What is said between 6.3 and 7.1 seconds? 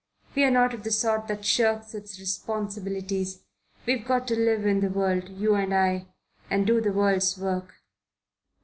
and do the